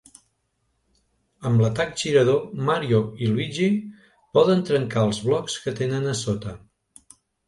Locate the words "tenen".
5.81-6.09